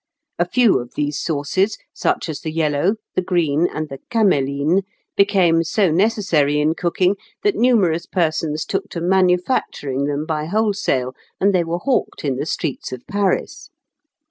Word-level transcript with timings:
A 0.39 0.49
few 0.49 0.79
of 0.79 0.95
these 0.95 1.19
sauces, 1.21 1.77
such 1.93 2.27
as 2.27 2.39
the 2.41 2.49
yellow, 2.51 2.95
the 3.13 3.21
green, 3.21 3.67
and 3.67 3.87
the 3.87 3.99
caméline, 4.09 4.81
became 5.15 5.63
so 5.63 5.91
necessary 5.91 6.59
in 6.59 6.73
cooking 6.73 7.17
that 7.43 7.53
numerous 7.55 8.07
persons 8.07 8.65
took 8.65 8.89
to 8.89 8.99
manufacturing 8.99 10.05
them 10.05 10.25
by 10.25 10.45
wholesale, 10.45 11.13
and 11.39 11.53
they 11.53 11.63
were 11.63 11.77
hawked 11.77 12.25
in 12.25 12.37
the 12.37 12.47
streets 12.47 12.91
of 12.91 13.05
Paris. 13.05 13.69